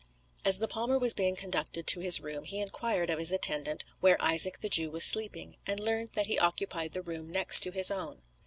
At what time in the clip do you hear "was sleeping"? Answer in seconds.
4.89-5.57